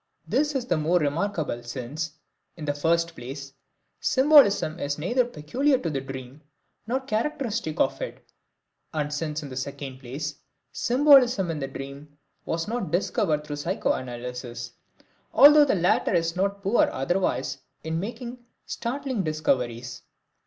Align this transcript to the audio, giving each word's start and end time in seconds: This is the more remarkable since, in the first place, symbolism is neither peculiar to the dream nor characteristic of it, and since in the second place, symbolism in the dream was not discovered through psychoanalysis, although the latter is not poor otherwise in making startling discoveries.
This 0.27 0.55
is 0.55 0.65
the 0.65 0.77
more 0.77 0.97
remarkable 0.97 1.61
since, 1.61 2.13
in 2.57 2.65
the 2.65 2.73
first 2.73 3.15
place, 3.15 3.53
symbolism 3.99 4.79
is 4.79 4.97
neither 4.97 5.23
peculiar 5.23 5.77
to 5.77 5.91
the 5.91 6.01
dream 6.01 6.41
nor 6.87 7.01
characteristic 7.01 7.79
of 7.79 8.01
it, 8.01 8.25
and 8.95 9.13
since 9.13 9.43
in 9.43 9.49
the 9.49 9.55
second 9.55 9.99
place, 9.99 10.37
symbolism 10.71 11.51
in 11.51 11.59
the 11.59 11.67
dream 11.67 12.17
was 12.45 12.67
not 12.67 12.89
discovered 12.89 13.43
through 13.43 13.57
psychoanalysis, 13.57 14.71
although 15.35 15.65
the 15.65 15.75
latter 15.75 16.15
is 16.15 16.35
not 16.35 16.63
poor 16.63 16.89
otherwise 16.91 17.59
in 17.83 17.99
making 17.99 18.43
startling 18.65 19.21
discoveries. 19.21 20.01